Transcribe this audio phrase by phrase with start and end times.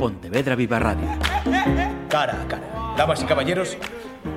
[0.00, 1.06] Pontevedra Viva Radio.
[2.08, 2.94] Cara a cara.
[2.96, 3.76] Damas y caballeros,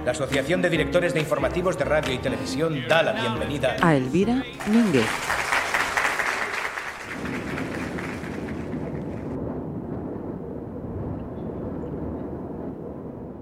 [0.03, 4.43] la Asociación de Directores de Informativos de Radio y Televisión da la bienvenida a Elvira
[4.69, 5.07] Mínguez.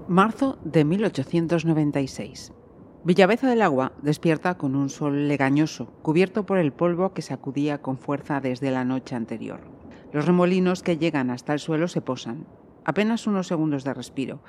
[0.06, 2.52] Marzo de 1896.
[3.02, 7.98] Villaveza del Agua despierta con un sol legañoso, cubierto por el polvo que sacudía con
[7.98, 9.71] fuerza desde la noche anterior.
[10.12, 12.46] Los remolinos que llegan hasta el suelo se posan,
[12.84, 14.40] apenas unos segundos de respiro,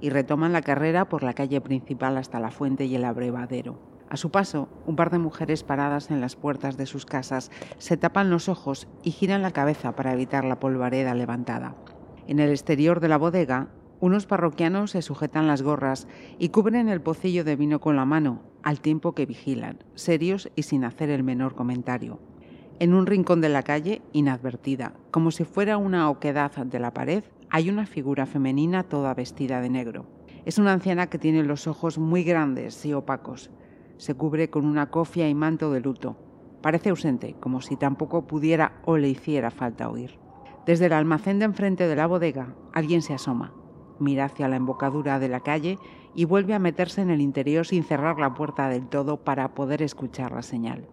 [0.00, 3.78] y retoman la carrera por la calle principal hasta la fuente y el abrevadero.
[4.08, 7.96] A su paso, un par de mujeres paradas en las puertas de sus casas se
[7.96, 11.76] tapan los ojos y giran la cabeza para evitar la polvareda levantada.
[12.26, 13.68] En el exterior de la bodega,
[14.00, 16.08] unos parroquianos se sujetan las gorras
[16.40, 20.64] y cubren el pocillo de vino con la mano, al tiempo que vigilan, serios y
[20.64, 22.18] sin hacer el menor comentario.
[22.78, 27.24] En un rincón de la calle, inadvertida, como si fuera una oquedad de la pared,
[27.50, 30.06] hay una figura femenina toda vestida de negro.
[30.44, 33.50] Es una anciana que tiene los ojos muy grandes y opacos.
[33.98, 36.16] Se cubre con una cofia y manto de luto.
[36.60, 40.18] Parece ausente, como si tampoco pudiera o le hiciera falta oír.
[40.66, 43.52] Desde el almacén de enfrente de la bodega, alguien se asoma
[44.02, 45.78] mira hacia la embocadura de la calle
[46.14, 49.80] y vuelve a meterse en el interior sin cerrar la puerta del todo para poder
[49.80, 50.86] escuchar la señal.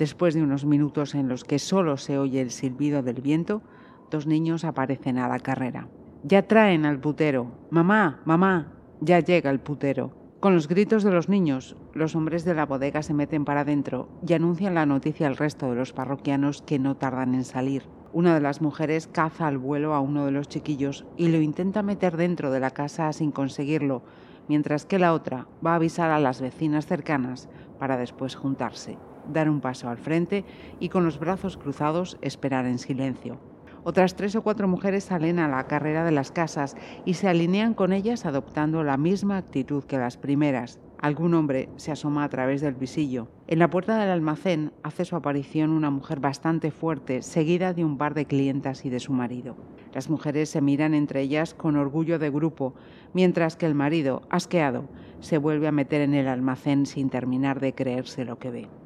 [0.00, 3.60] Después de unos minutos en los que solo se oye el silbido del viento,
[4.10, 5.88] dos niños aparecen a la carrera.
[6.24, 7.52] Ya traen al putero.
[7.68, 10.12] Mamá, mamá, ya llega el putero.
[10.40, 14.08] Con los gritos de los niños, los hombres de la bodega se meten para adentro
[14.26, 17.82] y anuncian la noticia al resto de los parroquianos que no tardan en salir.
[18.14, 21.82] Una de las mujeres caza al vuelo a uno de los chiquillos y lo intenta
[21.82, 24.02] meter dentro de la casa sin conseguirlo,
[24.48, 28.96] mientras que la otra va a avisar a las vecinas cercanas para después juntarse,
[29.32, 30.44] dar un paso al frente
[30.78, 33.38] y con los brazos cruzados esperar en silencio.
[33.82, 37.74] Otras tres o cuatro mujeres salen a la carrera de las casas y se alinean
[37.74, 42.60] con ellas adoptando la misma actitud que las primeras, Algún hombre se asoma a través
[42.60, 43.28] del visillo.
[43.46, 47.96] En la puerta del almacén hace su aparición una mujer bastante fuerte, seguida de un
[47.96, 49.56] par de clientas y de su marido.
[49.94, 52.74] Las mujeres se miran entre ellas con orgullo de grupo,
[53.14, 54.90] mientras que el marido, asqueado,
[55.20, 58.79] se vuelve a meter en el almacén sin terminar de creerse lo que ve.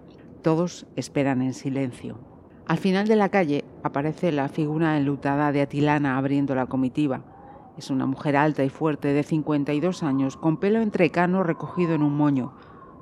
[0.44, 2.19] Todos esperan en silencio.
[2.66, 7.22] Al final de la calle aparece la figura enlutada de Atilana abriendo la comitiva.
[7.78, 12.15] Es una mujer alta y fuerte de 52 años, con pelo entrecano recogido en un
[12.15, 12.53] moño,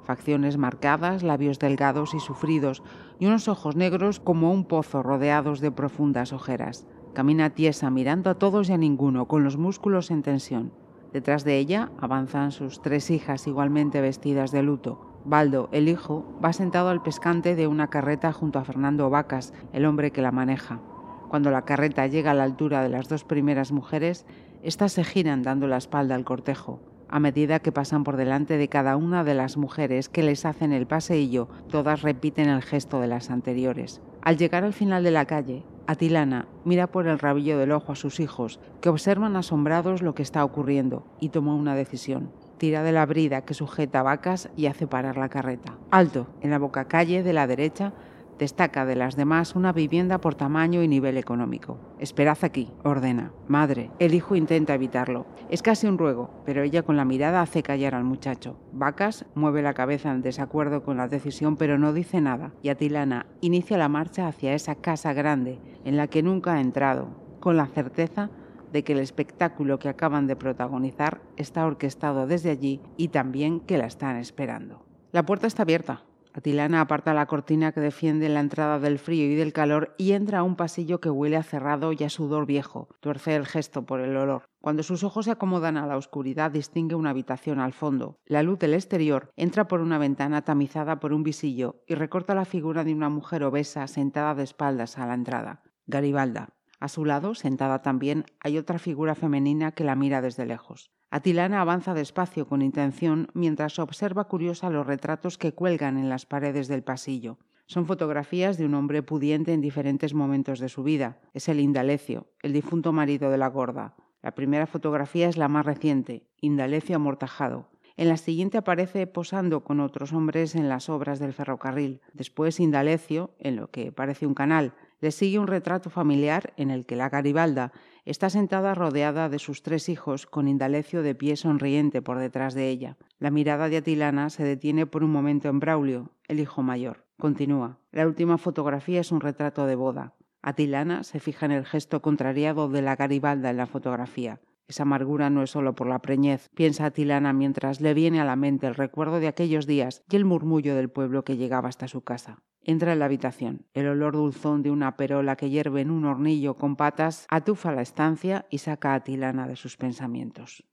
[0.05, 2.85] facciones marcadas, labios delgados y sufridos,
[3.19, 6.87] y unos ojos negros como un pozo rodeados de profundas ojeras.
[7.13, 10.73] Camina tiesa, mirando a todos y a ninguno, con los músculos en tensión.
[11.13, 15.12] Detrás de ella avanzan sus tres hijas igualmente vestidas de luto.
[15.25, 19.85] Baldo, el hijo, va sentado al pescante de una carreta junto a Fernando Vacas, el
[19.85, 20.81] hombre que la maneja.
[21.29, 24.27] Cuando la carreta llega a la altura de las dos primeras mujeres,
[24.63, 26.81] estas se giran dando la espalda al cortejo.
[27.09, 30.73] A medida que pasan por delante de cada una de las mujeres que les hacen
[30.73, 34.01] el paseillo, todas repiten el gesto de las anteriores.
[34.23, 37.97] Al llegar al final de la calle, Atilana mira por el rabillo del ojo a
[37.97, 42.31] sus hijos, que observan asombrados lo que está ocurriendo, y toma una decisión.
[42.63, 45.77] Tira de la brida que sujeta vacas y hace parar la carreta.
[45.91, 47.93] Alto, en la boca calle de la derecha,
[48.39, 51.79] Destaca de las demás una vivienda por tamaño y nivel económico.
[51.99, 53.33] Esperad aquí, ordena.
[53.49, 55.27] Madre, el hijo intenta evitarlo.
[55.51, 58.57] Es casi un ruego, pero ella con la mirada hace callar al muchacho.
[58.73, 62.53] Vacas mueve la cabeza en desacuerdo con la decisión, pero no dice nada.
[62.63, 67.09] Y Atilana inicia la marcha hacia esa casa grande en la que nunca ha entrado,
[67.41, 68.31] con la certeza
[68.73, 73.79] de que el espectáculo que acaban de protagonizar está orquestado desde allí y también que
[73.79, 74.85] la están esperando.
[75.13, 79.35] La puerta está abierta, Atilana aparta la cortina que defiende la entrada del frío y
[79.35, 82.89] del calor y entra a un pasillo que huele a cerrado y a sudor viejo.
[83.01, 84.45] Tuerce el gesto por el olor.
[84.63, 88.17] Cuando sus ojos se acomodan a la oscuridad, distingue una habitación al fondo.
[88.25, 92.47] La luz del exterior entra por una ventana tamizada por un visillo y recorta la
[92.47, 95.63] figura de una mujer obesa sentada de espaldas a la entrada.
[95.87, 96.55] Garibalda.
[96.83, 100.91] A su lado, sentada también, hay otra figura femenina que la mira desde lejos.
[101.13, 106.67] Atilana avanza despacio con intención mientras observa curiosa los retratos que cuelgan en las paredes
[106.67, 107.39] del pasillo.
[107.67, 111.21] Son fotografías de un hombre pudiente en diferentes momentos de su vida.
[111.35, 113.95] Es el Indalecio, el difunto marido de la gorda.
[114.21, 117.69] La primera fotografía es la más reciente, Indalecio amortajado.
[117.97, 122.01] En la siguiente aparece posando con otros hombres en las obras del ferrocarril.
[122.13, 124.73] Después Indalecio, en lo que parece un canal.
[125.03, 127.73] Le sigue un retrato familiar en el que la Garibalda
[128.05, 132.69] está sentada rodeada de sus tres hijos, con Indalecio de pie sonriente por detrás de
[132.69, 132.97] ella.
[133.19, 137.05] La mirada de Atilana se detiene por un momento en Braulio, el hijo mayor.
[137.19, 137.81] Continúa.
[137.91, 140.15] La última fotografía es un retrato de boda.
[140.41, 144.41] Atilana se fija en el gesto contrariado de la Garibalda en la fotografía.
[144.69, 148.37] Esa amargura no es solo por la preñez, piensa Atilana mientras le viene a la
[148.37, 152.03] mente el recuerdo de aquellos días y el murmullo del pueblo que llegaba hasta su
[152.03, 152.39] casa.
[152.65, 153.67] Entra en la habitación.
[153.75, 157.83] El olor dulzón de una perola que hierve en un hornillo con patas atufa la
[157.83, 160.65] estancia y saca a Atilana de sus pensamientos.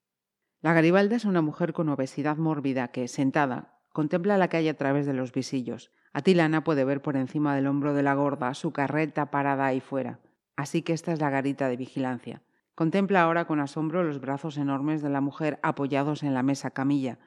[0.61, 5.07] La Garibalda es una mujer con obesidad mórbida que, sentada, contempla la calle a través
[5.07, 5.91] de los visillos.
[6.13, 10.19] Atilana puede ver por encima del hombro de la gorda su carreta parada ahí fuera.
[10.55, 12.43] Así que esta es la garita de vigilancia.
[12.75, 17.17] Contempla ahora con asombro los brazos enormes de la mujer apoyados en la mesa camilla,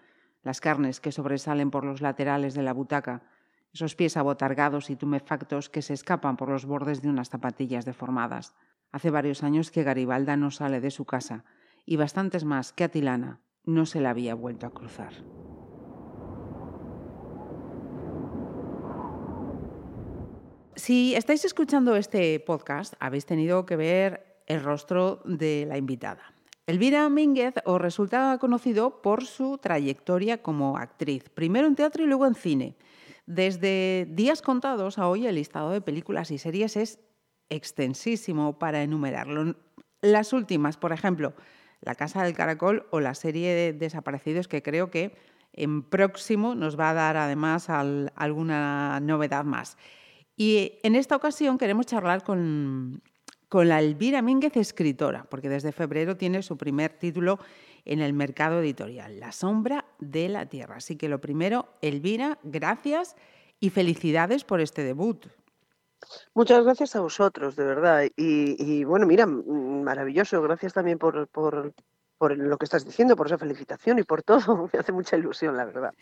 [0.42, 3.22] las carnes que sobresalen por los laterales de la butaca,
[3.72, 8.54] esos pies abotargados y tumefactos que se escapan por los bordes de unas zapatillas deformadas.
[8.90, 11.44] Hace varios años que Garibalda no sale de su casa,
[11.86, 15.12] y bastantes más que Atilana no se la había vuelto a cruzar.
[20.74, 26.34] Si estáis escuchando este podcast, habéis tenido que ver el rostro de la invitada.
[26.66, 32.26] Elvira Mínguez os resulta conocido por su trayectoria como actriz, primero en teatro y luego
[32.26, 32.76] en cine.
[33.26, 36.98] Desde Días Contados a hoy el listado de películas y series es
[37.50, 39.56] extensísimo para enumerarlo.
[40.00, 41.34] Las últimas, por ejemplo,
[41.80, 45.16] La Casa del Caracol o la serie de Desaparecidos, que creo que
[45.52, 49.76] en próximo nos va a dar además alguna novedad más.
[50.36, 53.02] Y en esta ocasión queremos charlar con
[53.52, 57.38] con la Elvira Mínguez, escritora, porque desde febrero tiene su primer título
[57.84, 60.76] en el mercado editorial, La sombra de la tierra.
[60.76, 63.16] Así que lo primero, Elvira, gracias
[63.60, 65.26] y felicidades por este debut.
[66.34, 68.04] Muchas gracias a vosotros, de verdad.
[68.16, 70.42] Y, bueno, mira, maravilloso.
[70.42, 71.72] Gracias también por, por,
[72.18, 74.68] por lo que estás diciendo, por esa felicitación y por todo.
[74.72, 75.92] Me hace mucha ilusión, la verdad.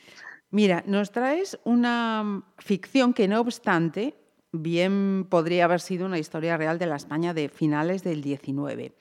[0.50, 4.17] Mira, nos traes una ficción que no obstante
[4.53, 8.93] bien podría haber sido una historia real de la España de finales del XIX.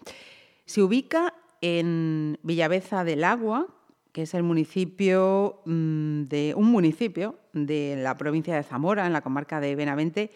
[0.65, 3.67] Se ubica en Villaveza del Agua,
[4.11, 9.21] que es el municipio mm, de un municipio de la provincia de Zamora, en la
[9.21, 10.31] comarca de Benavente,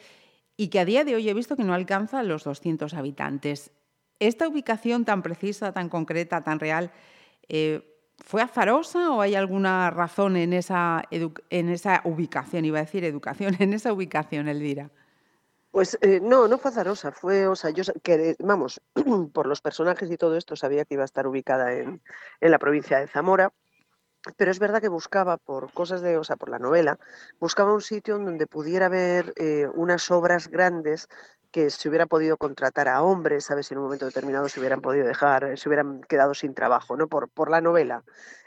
[0.57, 3.71] y que a día de hoy he visto que no alcanza los 200 habitantes.
[4.19, 6.91] ¿Esta ubicación tan precisa, tan concreta, tan real,
[7.49, 7.81] eh,
[8.19, 12.65] fue azarosa o hay alguna razón en esa, en esa ubicación?
[12.65, 14.91] Iba a decir educación, en esa ubicación, Elvira.
[15.73, 18.79] Pues eh, no, no fue azarosa, fue, o sea, yo, que, vamos,
[19.33, 21.99] por los personajes y todo esto sabía que iba a estar ubicada en,
[22.41, 23.51] en la provincia de Zamora,
[24.37, 26.99] pero es verdad que buscaba por cosas de, o sea, por la novela,
[27.39, 31.07] buscaba un sitio donde pudiera haber eh, unas obras grandes
[31.51, 33.65] que se hubiera podido contratar a hombres, ¿sabes?
[33.65, 37.07] Si en un momento determinado se hubieran podido dejar, se hubieran quedado sin trabajo, ¿no?
[37.07, 38.03] Por, por la novela.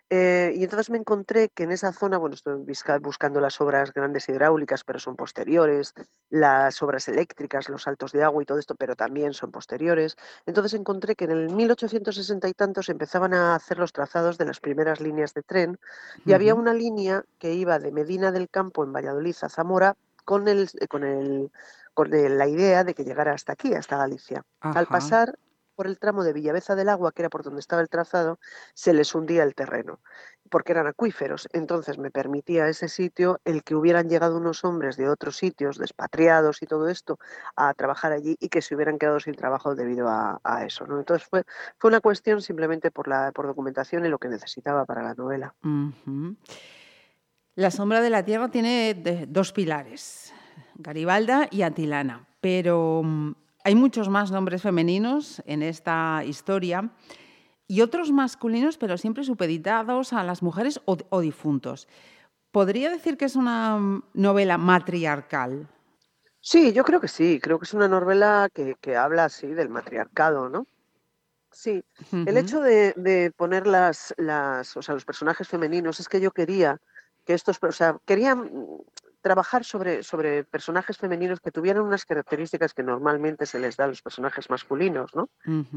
[0.08, 2.64] Eh, y entonces me encontré que en esa zona, bueno, estoy
[3.00, 5.94] buscando las obras grandes hidráulicas, pero son posteriores,
[6.30, 10.16] las obras eléctricas, los saltos de agua y todo esto, pero también son posteriores.
[10.46, 14.60] Entonces encontré que en el 1860 y tantos empezaban a hacer los trazados de las
[14.60, 15.78] primeras líneas de tren
[16.24, 20.46] y había una línea que iba de Medina del Campo en Valladolid a Zamora con,
[20.46, 21.50] el, con, el,
[21.94, 24.44] con la idea de que llegara hasta aquí, hasta Galicia.
[24.60, 25.36] Al pasar
[25.76, 28.40] por el tramo de Villaveza del Agua, que era por donde estaba el trazado,
[28.74, 30.00] se les hundía el terreno,
[30.50, 31.48] porque eran acuíferos.
[31.52, 36.62] Entonces me permitía ese sitio el que hubieran llegado unos hombres de otros sitios, despatriados
[36.62, 37.18] y todo esto,
[37.54, 40.86] a trabajar allí y que se hubieran quedado sin trabajo debido a, eso.
[40.86, 40.98] ¿no?
[40.98, 41.44] Entonces fue,
[41.78, 45.54] fue una cuestión simplemente por, la, por documentación y lo que necesitaba para la novela.
[47.54, 50.32] La sombra de la tierra tiene dos pilares,
[50.74, 53.32] Garibalda y Atilana, pero mm,
[53.66, 56.88] hay muchos más nombres femeninos en esta historia
[57.66, 61.88] y otros masculinos, pero siempre supeditados a las mujeres o, difuntos.
[62.52, 65.66] ¿Podría decir que es una novela matriarcal?
[66.40, 67.40] Sí, yo creo que sí.
[67.42, 70.68] Creo que es una novela que, habla así del matriarcado, ¿no?
[71.50, 71.82] Sí.
[72.12, 76.80] El hecho de, poner las, las, o sea, los personajes femeninos es que yo quería
[77.24, 78.40] que estos, o sea, quería
[79.26, 83.88] trabajar sobre, sobre personajes femeninos que tuvieran unas características que normalmente se les da a
[83.88, 85.28] los personajes masculinos, ¿no?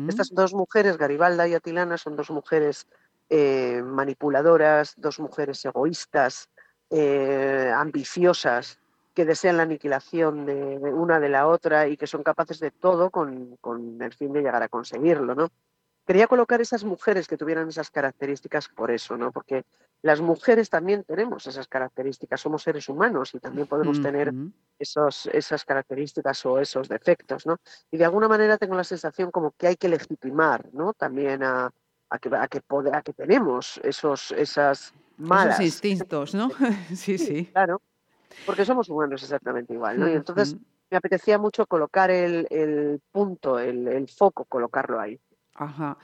[0.08, 2.86] Estas dos mujeres, Garibalda y Atilana, son dos mujeres
[3.28, 6.48] eh, manipuladoras, dos mujeres egoístas,
[6.92, 8.78] eh, ambiciosas,
[9.16, 13.10] que desean la aniquilación de, una de la otra y que son capaces de todo
[13.10, 15.50] con, con el fin de llegar a conseguirlo, ¿no?
[16.10, 19.32] Quería colocar esas mujeres que tuvieran esas características por eso, ¿no?
[19.32, 19.64] Porque
[20.02, 24.34] las mujeres también tenemos esas características, somos seres humanos y también podemos tener
[24.80, 27.58] esos, esas características o esos defectos, ¿no?
[27.92, 30.94] Y de alguna manera tengo la sensación como que hay que legitimar, ¿no?
[30.94, 31.72] También a,
[32.20, 35.60] que, a que, a que tenemos esos, esas malas.
[35.60, 36.50] Esos instintos, ¿no?
[36.96, 37.84] sí, sí, Claro,
[38.48, 40.10] porque somos humanos exactamente igual, ¿no?
[40.10, 40.58] Y entonces
[40.90, 45.20] me apetecía mucho colocar el, punto, el, foco, colocarlo ahí.
[45.60, 45.98] Ajá.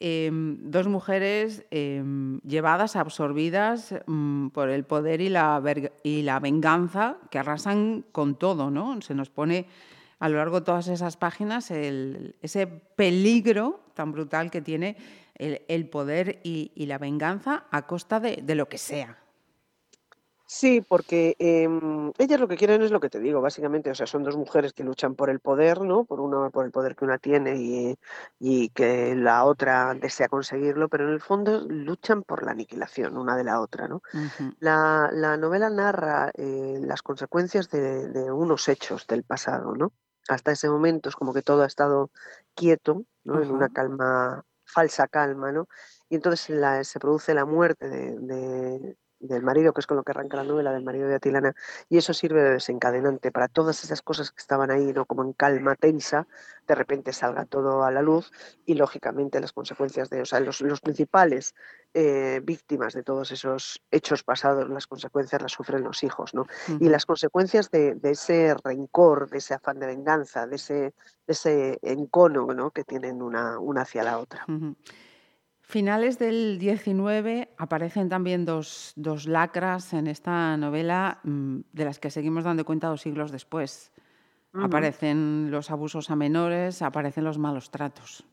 [0.00, 5.58] Em, dos mujeres em, llevadas, absorbidas mm, por el poder y la,
[6.40, 9.00] venganza que arrasan con todo, ¿no?
[9.02, 9.66] Se nos pone
[10.20, 14.96] a lo largo de todas esas páginas ese peligro tan brutal que tiene
[15.34, 19.16] el, poder y, la venganza a costa de lo que sea.
[20.50, 24.06] Sí, porque em, ellas lo que quieren es lo que te digo, básicamente, o sea,
[24.06, 26.06] son dos mujeres que luchan por el poder, ¿no?
[26.06, 27.98] Por una, por el poder que una tiene y,
[28.38, 33.36] y que la otra desea conseguirlo, pero en el fondo luchan por la aniquilación una
[33.36, 34.00] de la otra, ¿no?
[34.58, 39.92] la, la, novela narra eh, las consecuencias de, de, unos hechos del pasado, ¿no?
[40.28, 42.10] Hasta ese momento es como que todo ha estado
[42.54, 43.42] quieto, ¿no?
[43.42, 45.68] En una calma, falsa calma, ¿no?
[46.08, 50.12] Y entonces la, se produce la muerte de del marido, que es con lo que
[50.12, 51.54] arranca la novela del marido de Atilana,
[51.88, 55.06] y eso sirve de desencadenante para todas esas cosas que estaban ahí, ¿no?
[55.06, 56.26] como en calma tensa,
[56.66, 58.30] de repente salga todo a la luz
[58.66, 61.54] y lógicamente las consecuencias de, o sea, los, principales
[61.94, 66.46] eh, víctimas de todos esos hechos pasados, las consecuencias las sufren los hijos, ¿no?
[66.78, 70.94] Y las consecuencias de, ese rencor, de ese afán de venganza, de ese,
[71.26, 72.70] ese encono, ¿no?
[72.70, 74.44] Que tienen una, una hacia la otra.
[75.70, 78.94] Finales del 19 aparecen también dos,
[79.26, 83.92] lacras en esta novela mm, de las que seguimos dando cuenta dos siglos después.
[84.54, 88.24] Aparecen los abusos a menores, aparecen los malos tratos.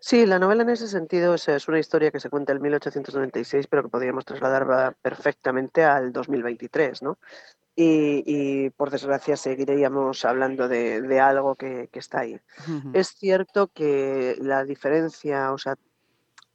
[0.00, 3.68] Sí, la novela en ese sentido es, es, una historia que se cuenta en 1896,
[3.68, 7.16] pero que podríamos trasladar perfectamente al 2023, ¿no?
[7.74, 12.38] Y, por desgracia seguiríamos hablando de, algo que, está ahí.
[12.92, 15.76] Es cierto que la diferencia, o sea,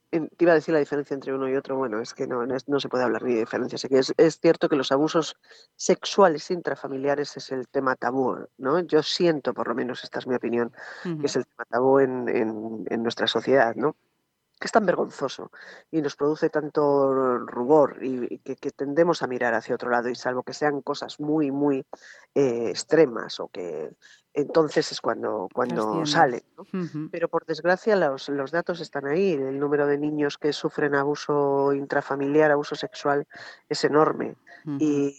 [0.09, 2.79] te iba a decir la diferencia entre uno y otro, bueno, es que no, no
[2.79, 3.77] se puede hablar ni de diferencia.
[3.89, 5.37] Es, es cierto que los abusos
[5.75, 8.79] sexuales intrafamiliares es el tema tabú, ¿no?
[8.79, 10.71] Yo siento, por lo menos, esta es mi opinión,
[11.03, 13.95] que es el tema tabú en, en, nuestra sociedad, ¿no?
[14.59, 15.51] que es tan vergonzoso
[15.91, 20.43] y nos produce tanto rubor y, que, tendemos a mirar hacia otro lado y salvo
[20.43, 21.85] que sean cosas muy, muy
[22.33, 23.91] eh, extremas o que
[24.38, 26.44] entonces es cuando, cuando sale.
[27.12, 29.34] Pero por desgracia los, los, datos están ahí.
[29.34, 33.25] El número de niños que sufren abuso intrafamiliar, abuso sexual,
[33.67, 34.36] es enorme.
[34.79, 35.15] y,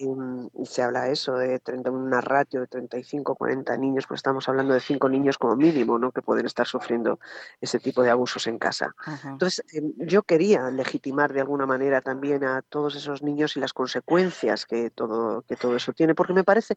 [0.64, 4.80] se habla eso de 30, una ratio de 35, 40 niños, pues estamos hablando de
[4.80, 6.12] 5 niños como mínimo, ¿no?
[6.12, 7.18] Que pueden estar sufriendo
[7.60, 8.94] ese tipo de abusos en casa.
[9.24, 13.72] Entonces, em, yo quería legitimar de alguna manera también a todos esos niños y las
[13.72, 16.76] consecuencias que todo, que todo eso tiene, porque me parece,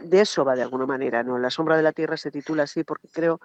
[0.00, 1.38] de eso va de alguna manera, ¿no?
[1.38, 3.40] La sombra de la Tierra se titula así porque creo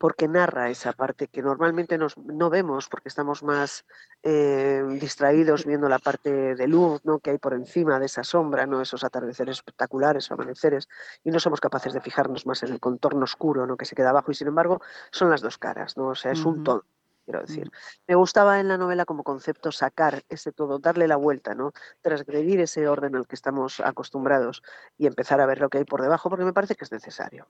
[0.00, 3.84] porque narra esa parte que normalmente nos, no vemos porque estamos más
[4.22, 7.18] eh, distraídos viendo la parte de luz ¿no?
[7.18, 8.80] que hay por encima de esa sombra, ¿no?
[8.80, 10.88] esos atardeceres espectaculares o amaneceres,
[11.22, 13.76] y no somos capaces de fijarnos más en el contorno oscuro ¿no?
[13.76, 16.06] que se queda abajo, y sin embargo son las dos caras, ¿no?
[16.06, 16.86] o sea, es un todo
[17.24, 17.66] quiero decir.
[17.66, 17.70] Mm.
[18.08, 21.72] Me gustaba en la novela como concepto sacar ese todo, darle la vuelta, ¿no?
[22.02, 24.62] Transgredir ese orden al que estamos acostumbrados
[24.98, 27.46] y empezar a ver lo que hay por debajo, porque me parece que es necesario.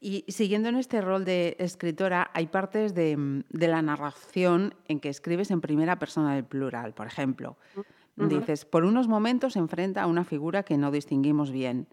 [0.00, 5.50] Y siguiendo en este rol de escritora, hay partes de, la narración en que escribes
[5.50, 6.94] en primera persona del plural.
[6.94, 7.56] Por ejemplo,
[8.16, 11.88] mm, dices, por unos momentos se enfrenta a una figura que no distinguimos bien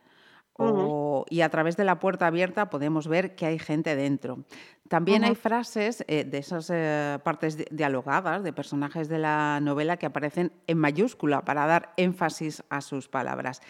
[1.29, 4.45] y a través de la puerta abierta podemos ver que hay gente dentro.
[4.87, 10.05] También hay frases eh, de esas eh, partes dialogadas de personajes de la novela que
[10.05, 13.61] aparecen en mayúscula para dar énfasis a sus palabras.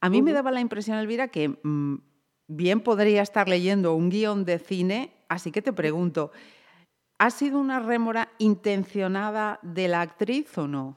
[0.00, 1.96] A mí me daba la impresión, Elvira, que mm,
[2.48, 6.32] bien podría estar leyendo un guion de cine, así que te pregunto,
[7.18, 10.96] ¿ha sido una rémora intencionada de la actriz o no?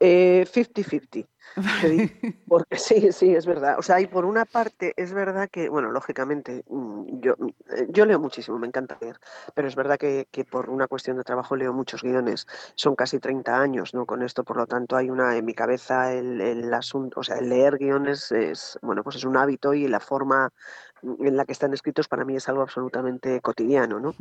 [0.00, 1.18] 50-50.
[1.18, 1.26] Eh,
[2.48, 3.78] porque sí, sí, es verdad.
[3.78, 7.34] O sea, y por una parte es verdad que, bueno, lógicamente, mm, yo,
[7.76, 9.18] eh, yo leo muchísimo, me encanta leer,
[9.54, 12.46] pero es verdad que, que, por una cuestión de trabajo leo muchos guiones.
[12.74, 14.06] Son casi 30 años, ¿no?
[14.06, 17.36] Con esto, por lo tanto, hay una, en mi cabeza, el, el asunto, o sea,
[17.36, 20.52] el leer guiones es, bueno, pues es un hábito y la forma
[21.02, 24.14] en la que están escritos para mí es algo absolutamente cotidiano, ¿no?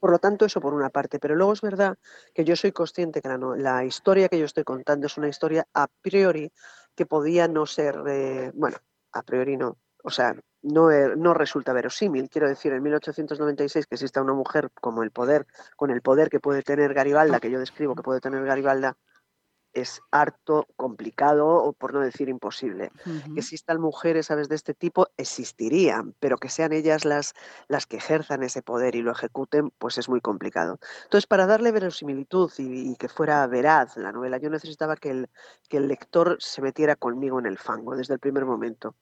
[0.00, 1.18] Por lo tanto, eso por una parte.
[1.18, 1.98] Pero luego es verdad
[2.34, 5.88] que yo soy consciente que la, historia que yo estoy contando es una historia a
[6.02, 6.52] priori
[6.94, 8.78] que podía no ser, eh, bueno,
[9.12, 12.28] a priori no, o sea, no, eh, no, resulta verosímil.
[12.30, 16.40] Quiero decir, en 1896 que exista una mujer como el poder, con el poder que
[16.40, 18.96] puede tener Garibalda, que yo describo que puede tener Garibalda,
[19.76, 22.90] es harto complicado, o por no decir imposible.
[23.04, 27.34] Que existan mujeres, ¿sabes?, de este tipo, existirían, pero que sean ellas las,
[27.68, 30.78] las que ejerzan ese poder y lo ejecuten, pues es muy complicado.
[31.04, 35.28] Entonces, para darle verosimilitud y, que fuera veraz la novela, yo necesitaba que el,
[35.68, 38.94] que el lector se metiera conmigo en el fango desde el primer momento.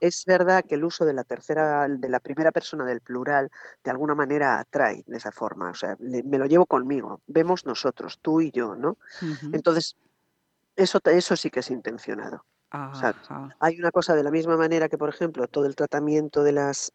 [0.00, 3.50] Es verdad que el uso de la tercera, de la primera persona del plural,
[3.82, 5.70] de alguna manera atrae de esa forma.
[5.70, 7.20] O sea, me lo llevo conmigo.
[7.26, 8.96] Vemos nosotros, tú y yo, ¿no?
[9.52, 9.96] Entonces,
[10.76, 12.44] eso, eso sí que es intencionado.
[13.60, 16.92] hay una cosa de la misma manera que, por ejemplo, todo el tratamiento de las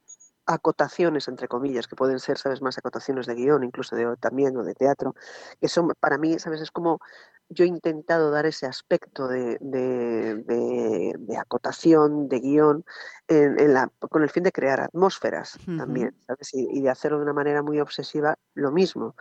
[0.48, 4.64] acotaciones, entre comillas, que pueden ser, ¿sabes?, más acotaciones de guion, incluso de, también o
[4.64, 5.14] de teatro,
[5.62, 7.00] que son, para mí, ¿sabes?, es como
[7.50, 9.58] yo he intentado dar ese aspecto de,
[11.40, 12.86] acotación, de guion,
[13.28, 16.54] en, la, con el fin de crear atmósferas también, ¿sabes?
[16.54, 19.16] Y, de hacerlo de una manera muy obsesiva, lo mismo,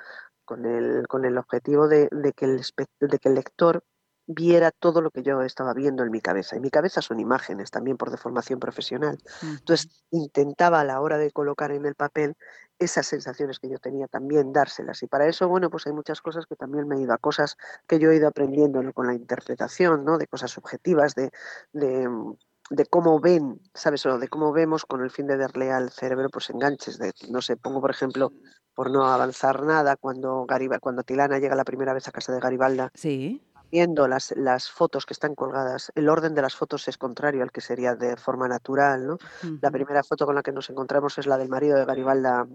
[0.44, 2.62] con el, con el objetivo de, que el,
[3.00, 3.84] de que el lector
[4.26, 6.56] viera todo lo que yo estaba viendo en mi cabeza.
[6.56, 9.18] Y mi cabeza son imágenes también por deformación profesional.
[9.42, 12.36] Entonces intentaba a la hora de colocar en el papel
[12.78, 15.02] esas sensaciones que yo tenía también dárselas.
[15.02, 17.56] Y para eso, bueno, pues hay muchas cosas que también me he ido a cosas
[17.86, 20.18] que yo he ido aprendiendo con la interpretación, ¿no?
[20.18, 21.30] De cosas subjetivas, de,
[21.72, 24.04] de, cómo ven, ¿sabes?
[24.06, 26.98] O de cómo vemos con el fin de darle al cerebro pues enganches.
[26.98, 28.32] De, no sé, pongo por ejemplo,
[28.74, 32.40] por no avanzar nada, cuando, Garibaldi, cuando Tilana llega la primera vez a casa de
[32.40, 32.90] Garibalda.
[32.94, 37.42] Sí viendo las, las fotos que están colgadas, el orden de las fotos es contrario
[37.42, 39.18] al que sería de forma natural, ¿no?
[39.60, 42.46] La primera foto con la que nos encontramos es la del marido de Garibalda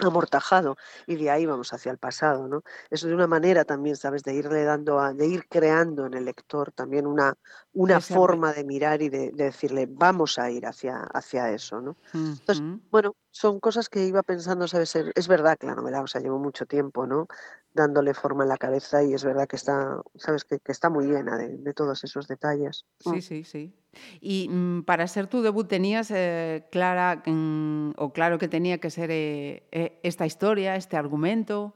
[0.00, 2.62] amortajado y de ahí vamos hacia el pasado, ¿no?
[2.90, 4.22] Eso es una manera también, ¿sabes?
[4.22, 7.34] De irle dando, a, de ir creando en el lector también una,
[7.72, 11.96] una forma de mirar y de, decirle, vamos a ir hacia, hacia eso, ¿no?
[12.12, 14.94] Entonces, bueno, son cosas que iba pensando, ¿sabes?
[14.94, 17.26] Es verdad que la novela, o sea, llevo mucho tiempo, ¿no?
[17.74, 21.36] dándole forma en la cabeza y es verdad que está, sabes, que, está muy llena
[21.36, 22.86] de, todos esos detalles.
[23.00, 23.20] Sí, mm.
[23.20, 23.74] sí, sí.
[24.20, 28.90] Y mm, para ser tu debut tenías eh, clara mm, o claro que tenía que
[28.90, 31.74] ser eh, eh, esta historia, este argumento.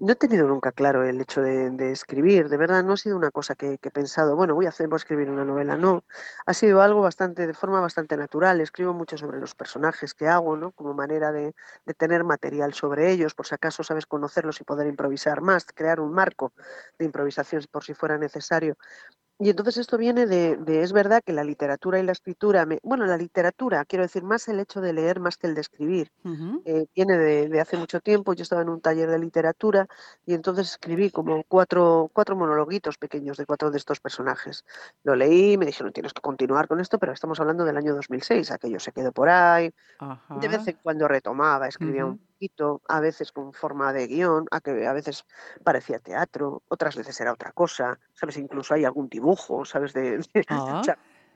[0.00, 3.30] No he tenido nunca claro el hecho de, escribir, de verdad, no ha sido una
[3.30, 6.04] cosa que, he pensado, bueno, voy a hacer, voy a escribir una novela, no.
[6.46, 8.60] Ha sido algo bastante, de forma bastante natural.
[8.60, 10.72] Escribo mucho sobre los personajes que hago, ¿no?
[10.72, 11.54] Como manera de,
[11.86, 16.00] de tener material sobre ellos, por si acaso sabes conocerlos y poder improvisar más, crear
[16.00, 16.52] un marco
[16.98, 18.76] de improvisación por si fuera necesario.
[19.44, 23.18] Y entonces esto viene de, es verdad que la literatura y la escritura, bueno, la
[23.18, 26.10] literatura, quiero decir, más el hecho de leer más que el de escribir,
[26.64, 29.86] eh, viene de, hace mucho tiempo, yo estaba en un taller de literatura
[30.24, 34.64] y entonces escribí como cuatro, cuatro monologuitos pequeños de cuatro de estos personajes.
[35.02, 38.50] Lo leí, me dijeron, tienes que continuar con esto, pero estamos hablando del año 2006,
[38.50, 39.70] aquello se quedó por ahí,
[40.40, 42.18] de vez en cuando retomaba, escribía un
[42.88, 45.24] a veces con forma de guion, a que a veces
[45.62, 48.36] parecía teatro, otras veces era otra cosa, ¿sabes?
[48.36, 49.92] Incluso hay algún dibujo, ¿sabes?
[49.92, 50.82] De, ah,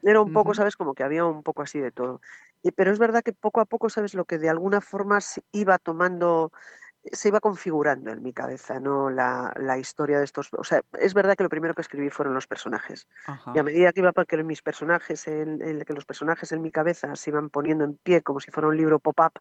[0.03, 0.77] era un poco, ¿sabes?
[0.77, 2.21] Como que había un poco así de todo.
[2.62, 4.14] Y, pero es verdad que poco a poco, ¿sabes?
[4.14, 6.53] Lo que de alguna forma se iba tomando
[7.12, 9.11] se iba configurando en mi cabeza, ¿no?
[9.11, 10.51] La, historia de estos.
[10.53, 13.07] O sea, es verdad que lo primero que escribí fueron los personajes.
[13.55, 17.14] Y a medida que iba que mis personajes, en, que los personajes en mi cabeza
[17.16, 19.33] se iban poniendo en pie como si fuera un libro pop-up,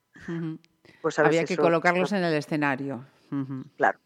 [1.02, 3.04] pues había que colocarlos en el escenario.
[3.78, 4.00] Claro.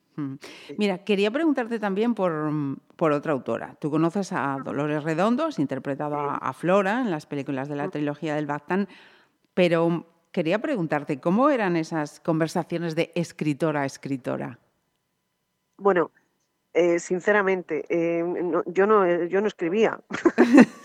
[0.77, 2.51] Mira, quería preguntarte también por,
[2.95, 3.75] por, otra autora.
[3.79, 8.35] Tú conoces a Dolores Redondo, has interpretado a, Flora en las películas de la trilogía
[8.35, 8.87] del Bactán,
[9.53, 14.59] pero quería preguntarte, ¿cómo eran esas conversaciones de escritora a escritora?
[15.77, 16.11] Bueno,
[16.73, 18.23] eh, sinceramente, eh,
[18.67, 19.99] yo, no, eh, yo no escribía.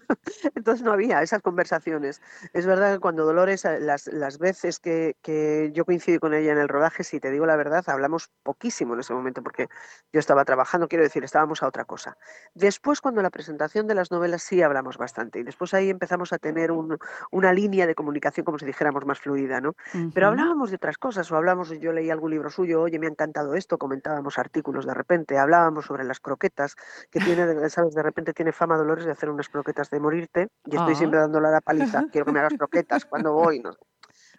[0.54, 2.20] Entonces no había esas conversaciones.
[2.52, 6.52] Es verdad que cuando Dolores, eh, las, las veces que, que, yo coincidí con ella
[6.52, 9.68] en el rodaje, si te digo la verdad, hablamos poquísimo en ese momento porque
[10.12, 12.16] yo estaba trabajando, quiero decir, estábamos a otra cosa.
[12.54, 16.38] Después, cuando la presentación de las novelas sí hablamos bastante y después ahí empezamos a
[16.38, 16.98] tener un,
[17.30, 19.74] una línea de comunicación, como si dijéramos, más fluida, ¿no?
[20.14, 23.10] Pero hablábamos de otras cosas o hablamos, yo leí algún libro suyo, oye, me ha
[23.10, 26.76] encantado esto, comentábamos artículos de repente, hablábamos sobre las croquetas,
[27.10, 30.76] que tiene, sabes, de repente tiene fama Dolores de hacer unas croquetas de morirte y
[30.76, 31.22] estoy siempre ah.
[31.22, 33.72] dándole a la paliza, quiero que me hagas croquetas cuando voy, no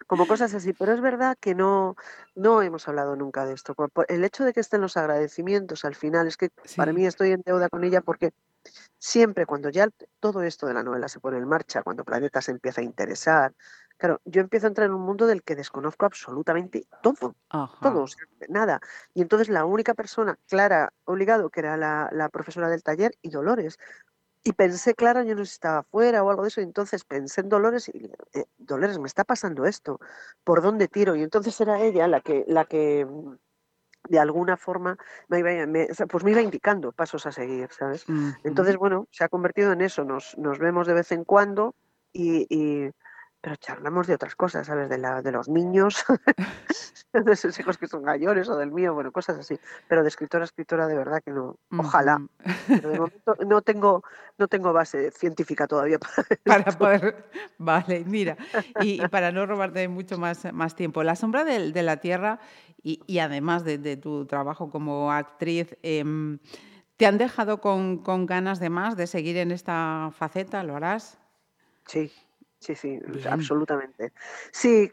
[0.06, 1.96] como cosas así, pero es verdad que no,
[2.34, 3.74] no hemos hablado nunca de esto.
[4.08, 7.42] El hecho de que estén los agradecimientos al final es que para mí estoy en
[7.44, 8.32] deuda con ella porque
[8.98, 9.88] siempre cuando ya
[10.20, 13.54] todo esto de la novela se pone en marcha, cuando Planeta se empieza a interesar,
[13.96, 17.34] claro, yo empiezo a entrar en un mundo del que desconozco absolutamente todo,
[17.80, 18.06] todo,
[18.48, 18.80] nada.
[19.12, 23.30] Y entonces la única persona, Clara Obligado, que era la, la profesora del taller, y
[23.30, 23.78] Dolores,
[24.44, 27.48] y pensé, claro, yo no estaba fuera o algo de eso, y entonces pensé en
[27.48, 29.98] Dolores y eh, Dolores, me está pasando esto,
[30.44, 31.16] ¿por dónde tiro?
[31.16, 33.06] Y entonces era ella la que, la que,
[34.08, 38.04] de alguna forma me iba, me, pues me iba indicando pasos a seguir, ¿sabes?
[38.44, 41.74] Entonces, bueno, se ha convertido en eso, nos, nos vemos de vez en cuando
[42.12, 42.90] y, y
[43.44, 44.88] pero charlamos de otras cosas, ¿sabes?
[44.88, 46.02] De, la, de los niños,
[47.12, 49.60] de esos hijos que son mayores o del mío, bueno, cosas así.
[49.86, 51.58] Pero de escritora a escritora, de verdad que no.
[51.76, 52.26] Ojalá.
[52.66, 54.02] Pero de momento no tengo,
[54.38, 55.98] no tengo base científica todavía
[56.42, 57.28] para, poder.
[57.58, 58.38] Vale, mira.
[58.80, 62.40] Y, para no robarte mucho más, más tiempo, La sombra de, de la Tierra
[62.82, 65.76] y, y además de, de, tu trabajo como actriz.
[65.82, 66.02] Eh,
[66.96, 70.62] ¿Te han dejado con, con ganas de más, de seguir en esta faceta?
[70.62, 71.18] ¿Lo harás?
[71.86, 72.10] Sí,
[72.64, 72.98] Sí, sí,
[73.30, 74.14] absolutamente.
[74.50, 74.90] Sí,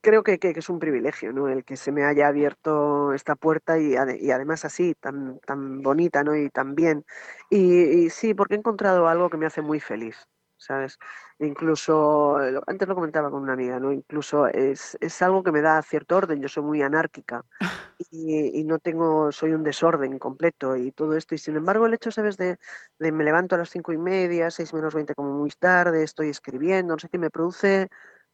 [0.00, 1.48] creo que, que, es un privilegio, ¿no?
[1.48, 6.22] El que se me haya abierto esta puerta y, y además así, tan, tan bonita,
[6.22, 6.36] ¿no?
[6.36, 7.04] Y tan bien.
[7.50, 10.28] Y, y, sí, porque he encontrado algo que me hace muy feliz.
[10.58, 10.98] ¿Sabes?
[11.38, 13.92] Incluso, eh, antes lo comentaba con una amiga, ¿no?
[13.92, 17.44] Incluso es, es algo que me da cierto orden, yo soy muy anárquica
[18.10, 21.94] y, y, no tengo, soy un desorden completo y todo esto, y sin embargo el
[21.94, 22.36] hecho, ¿sabes?
[22.36, 22.58] De,
[22.98, 26.28] de me levanto a las cinco y media, seis menos veinte como muy tarde, estoy
[26.30, 27.88] escribiendo, no sé qué, me produce,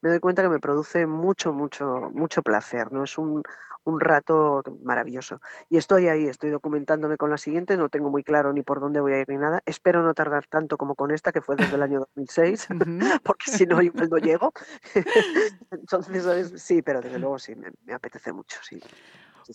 [0.04, 3.04] me doy cuenta que me produce mucho, mucho, mucho placer, ¿no?
[3.04, 3.42] Es un,
[3.84, 5.40] un rato maravilloso.
[5.70, 9.00] Y estoy ahí, estoy documentándome con la siguiente, no tengo muy claro ni por dónde
[9.00, 9.62] voy a ir ni nada.
[9.64, 12.68] Espero no tardar tanto como con esta, que fue desde el año 2006,
[13.24, 14.52] porque si no, igual no llego.
[15.70, 18.78] entonces, sí, pero desde luego sí, me, apetece mucho, sí.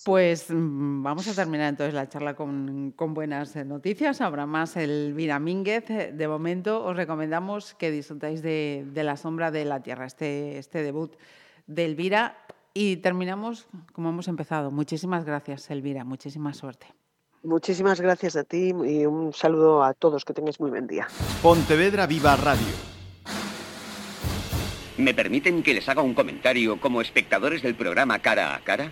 [0.06, 4.22] Pues mm, vamos a terminar entonces la charla con, con buenas noticias.
[4.22, 5.86] Habrá más el Mínguez.
[5.88, 10.84] De momento os recomendamos que disfrutáis de, de La sombra de la tierra, este, este
[10.84, 11.16] debut
[11.68, 12.38] de Elvira
[12.74, 14.72] y terminamos como hemos empezado.
[14.72, 16.04] Muchísimas gracias, Elvira.
[16.04, 16.88] Muchísima suerte.
[17.44, 20.26] Muchísimas gracias a ti y un saludo a todos.
[20.26, 21.08] Que tengáis muy buen día.
[21.42, 22.90] Pontevedra Viva Radio.
[24.98, 28.92] ¿Me permiten que les haga un comentario como espectadores del programa Cara a Cara?